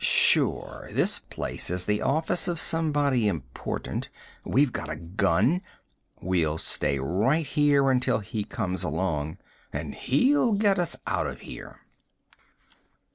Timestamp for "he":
8.17-8.43